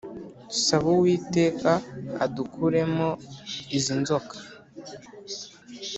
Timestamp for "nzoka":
4.01-4.35